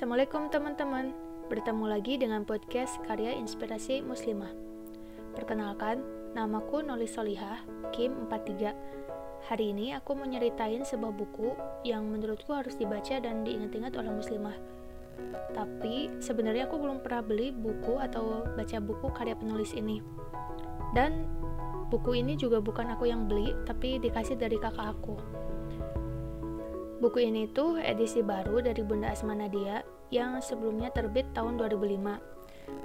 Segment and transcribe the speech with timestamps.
[0.00, 1.12] Assalamualaikum teman-teman.
[1.52, 4.48] Bertemu lagi dengan podcast karya inspirasi muslimah.
[5.36, 6.00] Perkenalkan,
[6.32, 7.60] namaku Noli Solihah,
[7.92, 8.72] Kim 43
[9.52, 11.52] Hari ini aku mau nyeritain sebuah buku
[11.84, 14.56] yang menurutku harus dibaca dan diingat-ingat oleh muslimah.
[15.52, 20.00] Tapi sebenarnya aku belum pernah beli buku atau baca buku karya penulis ini.
[20.96, 21.28] Dan
[21.92, 25.20] buku ini juga bukan aku yang beli, tapi dikasih dari kakak aku
[27.00, 29.80] Buku ini tuh edisi baru dari Bunda Asma Nadia
[30.12, 31.96] yang sebelumnya terbit tahun 2005.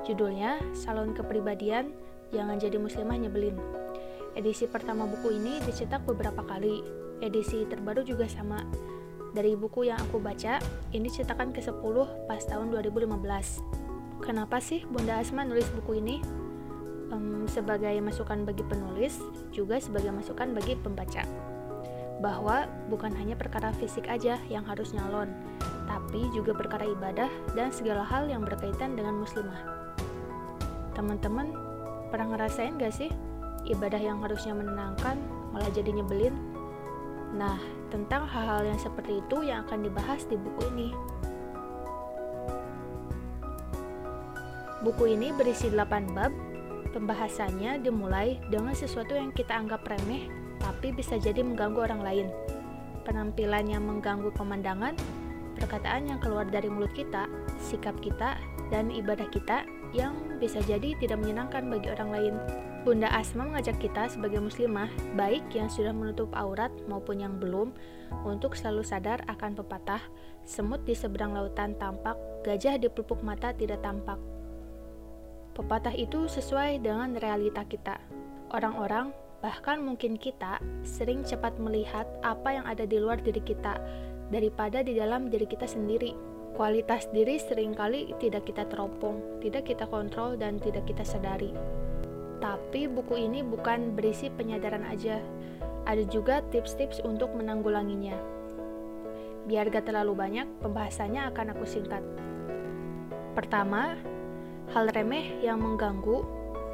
[0.08, 1.92] Judulnya Salon Kepribadian
[2.32, 3.60] Jangan Jadi Muslimah Nyebelin.
[4.40, 6.80] Edisi pertama buku ini dicetak beberapa kali.
[7.20, 8.64] Edisi terbaru juga sama.
[9.36, 10.64] Dari buku yang aku baca,
[10.96, 13.20] ini cetakan ke-10 pas tahun 2015.
[14.24, 16.24] Kenapa sih Bunda Asma nulis buku ini?
[17.12, 19.20] Um, sebagai masukan bagi penulis,
[19.52, 21.55] juga sebagai masukan bagi pembaca
[22.24, 25.32] bahwa bukan hanya perkara fisik aja yang harus nyalon,
[25.84, 29.60] tapi juga perkara ibadah dan segala hal yang berkaitan dengan muslimah.
[30.96, 31.52] Teman-teman,
[32.08, 33.12] pernah ngerasain gak sih
[33.68, 35.20] ibadah yang harusnya menenangkan
[35.52, 36.36] malah jadi nyebelin?
[37.36, 37.60] Nah,
[37.92, 40.90] tentang hal-hal yang seperti itu yang akan dibahas di buku ini.
[44.88, 46.32] Buku ini berisi 8 bab.
[46.96, 52.28] Pembahasannya dimulai dengan sesuatu yang kita anggap remeh tapi bisa jadi mengganggu orang lain.
[53.06, 54.98] Penampilan yang mengganggu pemandangan,
[55.62, 57.30] perkataan yang keluar dari mulut kita,
[57.62, 58.34] sikap kita,
[58.74, 59.62] dan ibadah kita
[59.94, 62.36] yang bisa jadi tidak menyenangkan bagi orang lain.
[62.86, 67.74] Bunda Asma mengajak kita sebagai muslimah, baik yang sudah menutup aurat maupun yang belum,
[68.26, 70.02] untuk selalu sadar akan pepatah,
[70.46, 72.14] semut di seberang lautan tampak,
[72.46, 74.22] gajah di pelupuk mata tidak tampak.
[75.58, 77.98] Pepatah itu sesuai dengan realita kita.
[78.54, 83.78] Orang-orang Bahkan mungkin kita sering cepat melihat apa yang ada di luar diri kita
[84.34, 86.18] daripada di dalam diri kita sendiri.
[86.58, 91.54] Kualitas diri sering kali tidak kita teropong, tidak kita kontrol, dan tidak kita sadari.
[92.42, 95.22] Tapi buku ini bukan berisi penyadaran aja,
[95.86, 98.18] ada juga tips-tips untuk menanggulanginya.
[99.46, 102.02] Biar gak terlalu banyak, pembahasannya akan aku singkat.
[103.38, 103.94] Pertama,
[104.74, 106.26] hal remeh yang mengganggu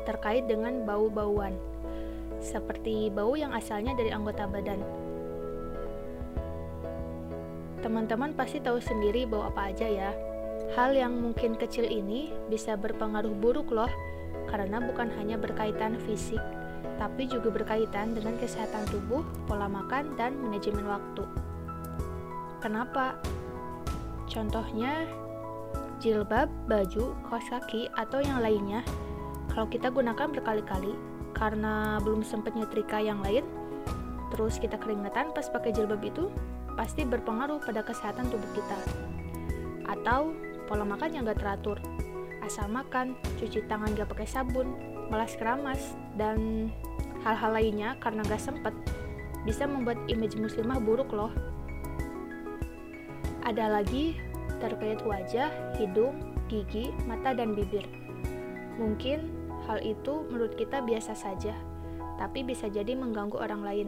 [0.07, 1.70] terkait dengan bau-bauan
[2.41, 4.81] seperti bau yang asalnya dari anggota badan.
[7.81, 10.11] Teman-teman pasti tahu sendiri bau apa aja ya.
[10.77, 13.89] Hal yang mungkin kecil ini bisa berpengaruh buruk loh,
[14.49, 16.39] karena bukan hanya berkaitan fisik,
[17.01, 21.25] tapi juga berkaitan dengan kesehatan tubuh, pola makan, dan manajemen waktu.
[22.61, 23.17] Kenapa?
[24.29, 25.09] Contohnya,
[25.99, 28.85] jilbab, baju, kaos kaki, atau yang lainnya,
[29.51, 30.95] kalau kita gunakan berkali-kali,
[31.33, 33.43] karena belum sempat nyetrika yang lain
[34.31, 36.31] terus kita keringetan pas pakai jilbab itu
[36.79, 38.79] pasti berpengaruh pada kesehatan tubuh kita
[39.91, 40.31] atau
[40.71, 41.77] pola makan yang gak teratur
[42.41, 44.75] asal makan, cuci tangan gak pakai sabun,
[45.07, 46.67] melas keramas, dan
[47.23, 48.73] hal-hal lainnya karena gak sempet
[49.45, 51.31] bisa membuat image muslimah buruk loh.
[53.47, 54.19] Ada lagi
[54.61, 55.49] terkait wajah,
[55.79, 56.13] hidung,
[56.45, 57.87] gigi, mata, dan bibir.
[58.77, 59.30] Mungkin
[59.71, 61.55] Hal itu menurut kita biasa saja,
[62.19, 63.87] tapi bisa jadi mengganggu orang lain.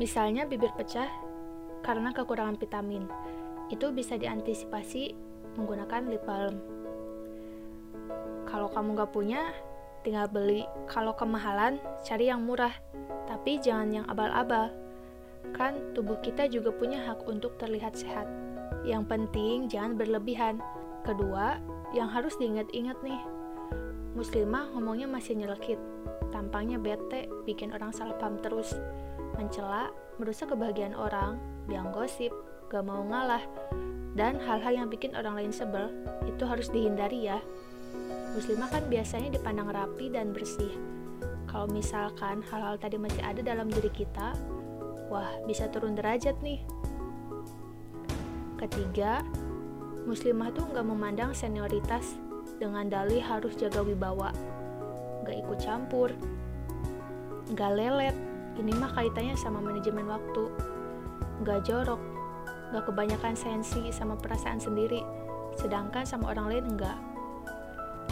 [0.00, 1.12] Misalnya bibir pecah
[1.84, 3.04] karena kekurangan vitamin.
[3.68, 5.12] Itu bisa diantisipasi
[5.60, 6.56] menggunakan lip balm.
[8.48, 9.52] Kalau kamu gak punya,
[10.00, 10.64] tinggal beli.
[10.88, 12.72] Kalau kemahalan, cari yang murah.
[13.28, 14.72] Tapi jangan yang abal-abal.
[15.52, 18.24] Kan tubuh kita juga punya hak untuk terlihat sehat.
[18.88, 20.64] Yang penting jangan berlebihan.
[21.04, 21.60] Kedua,
[21.92, 23.20] yang harus diingat-ingat nih,
[24.14, 25.78] Muslimah ngomongnya masih nyelekit,
[26.30, 28.78] tampangnya bete, bikin orang salah paham terus,
[29.34, 29.90] mencela,
[30.22, 32.30] merusak kebahagiaan orang, biang gosip,
[32.70, 33.42] gak mau ngalah,
[34.14, 35.90] dan hal-hal yang bikin orang lain sebel,
[36.30, 37.42] itu harus dihindari ya.
[38.38, 40.70] Muslimah kan biasanya dipandang rapi dan bersih.
[41.50, 44.38] Kalau misalkan hal-hal tadi masih ada dalam diri kita,
[45.10, 46.62] wah bisa turun derajat nih.
[48.62, 49.26] Ketiga,
[50.06, 52.14] muslimah tuh nggak memandang senioritas
[52.58, 54.30] dengan dalih harus jaga wibawa.
[55.24, 56.12] Gak ikut campur,
[57.56, 58.16] gak lelet,
[58.60, 60.52] ini mah kaitannya sama manajemen waktu.
[61.42, 62.00] Gak jorok,
[62.70, 65.02] gak kebanyakan sensi sama perasaan sendiri,
[65.58, 66.98] sedangkan sama orang lain enggak.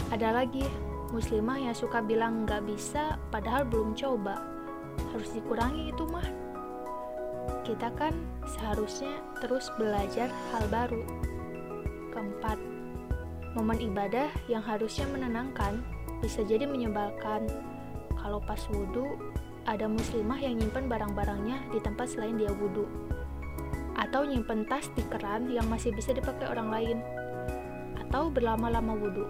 [0.09, 0.65] Ada lagi,
[1.13, 4.41] muslimah yang suka bilang nggak bisa padahal belum coba.
[5.13, 6.25] Harus dikurangi itu mah.
[7.61, 8.13] Kita kan
[8.45, 11.01] seharusnya terus belajar hal baru.
[12.13, 12.57] Keempat,
[13.53, 15.85] Momen ibadah yang harusnya menenangkan
[16.21, 17.45] bisa jadi menyebalkan.
[18.17, 19.19] Kalau pas wudhu,
[19.69, 22.89] ada muslimah yang nyimpen barang-barangnya di tempat selain dia wudhu.
[23.93, 26.97] atau nyimpen tas di keran yang masih bisa dipakai orang lain,
[27.97, 29.25] atau berlama-lama wudhu,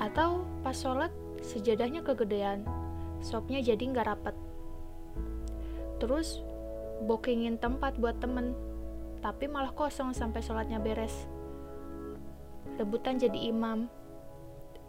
[0.00, 2.64] atau pas sholat sejadahnya kegedean,
[3.24, 4.36] sopnya jadi nggak rapet.
[5.98, 6.40] Terus
[7.04, 8.52] bookingin tempat buat temen,
[9.24, 11.26] tapi malah kosong sampai sholatnya beres.
[12.78, 13.90] Rebutan jadi imam.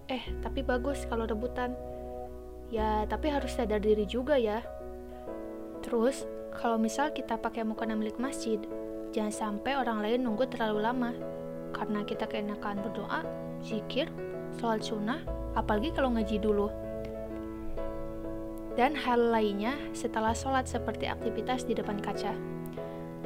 [0.10, 1.74] Eh, tapi bagus kalau rebutan.
[2.70, 4.62] Ya, tapi harus sadar diri juga ya.
[5.82, 8.62] Terus, kalau misal kita pakai mukena milik masjid,
[9.10, 11.12] jangan sampai orang lain nunggu terlalu lama.
[11.74, 13.26] Karena kita keenakan berdoa,
[13.66, 14.10] zikir,
[14.62, 15.22] sholat sunnah,
[15.58, 16.70] apalagi kalau ngaji dulu.
[18.78, 22.38] Dan hal lainnya setelah sholat seperti aktivitas di depan kaca.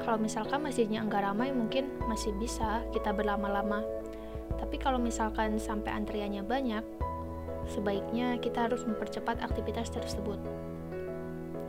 [0.02, 3.86] Kalau misalkan masjidnya enggak ramai, mungkin masih bisa kita berlama-lama.
[4.64, 6.88] Tapi kalau misalkan sampai antriannya banyak,
[7.68, 10.40] sebaiknya kita harus mempercepat aktivitas tersebut.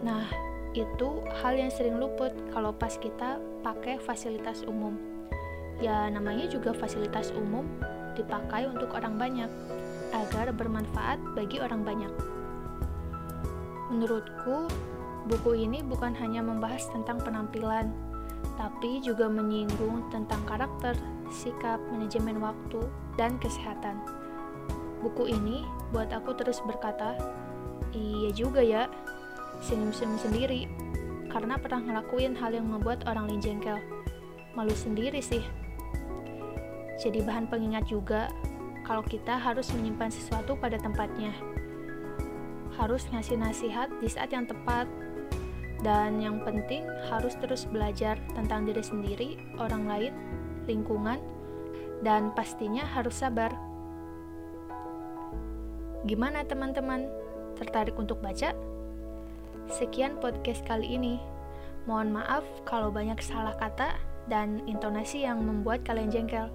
[0.07, 0.31] Nah,
[0.79, 4.95] itu hal yang sering luput kalau pas kita pakai fasilitas umum.
[5.83, 7.67] Ya, namanya juga fasilitas umum
[8.15, 9.51] dipakai untuk orang banyak
[10.15, 12.15] agar bermanfaat bagi orang banyak.
[13.91, 14.71] Menurutku,
[15.27, 17.91] buku ini bukan hanya membahas tentang penampilan,
[18.55, 20.95] tapi juga menyinggung tentang karakter,
[21.31, 22.85] sikap, manajemen waktu,
[23.17, 24.01] dan kesehatan.
[25.05, 27.17] Buku ini buat aku terus berkata,
[27.93, 28.89] iya juga ya,
[29.61, 30.67] senyum-senyum sendiri,
[31.29, 33.79] karena pernah ngelakuin hal yang membuat orang lain jengkel.
[34.55, 35.43] Malu sendiri sih.
[37.03, 38.31] Jadi bahan pengingat juga
[38.87, 41.35] kalau kita harus menyimpan sesuatu pada tempatnya.
[42.79, 44.87] Harus ngasih nasihat di saat yang tepat.
[45.85, 50.13] Dan yang penting harus terus belajar tentang diri sendiri, orang lain,
[50.67, 51.21] lingkungan,
[52.05, 53.55] dan pastinya harus sabar.
[56.05, 57.09] Gimana teman-teman?
[57.57, 58.53] Tertarik untuk baca?
[59.73, 61.17] Sekian podcast kali ini.
[61.89, 63.97] Mohon maaf kalau banyak salah kata
[64.29, 66.49] dan intonasi yang membuat kalian jengkel.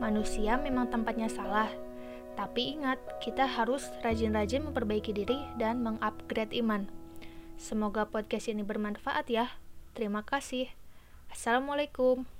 [0.00, 1.68] Manusia memang tempatnya salah,
[2.40, 6.88] tapi ingat, kita harus rajin-rajin memperbaiki diri dan mengupgrade iman.
[7.60, 9.60] Semoga podcast ini bermanfaat ya.
[9.92, 10.72] Terima kasih.
[11.28, 12.39] Assalamualaikum.